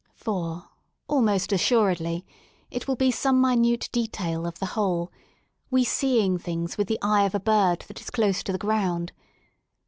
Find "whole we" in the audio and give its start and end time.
4.73-5.83